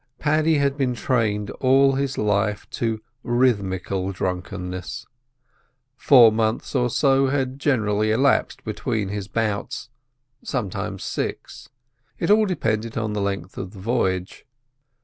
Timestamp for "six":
11.03-11.69